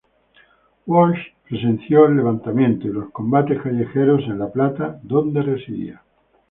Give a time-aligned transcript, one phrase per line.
[0.87, 6.01] Walsh presenció el levantamiento y los combates callejeros en La Plata, donde residía.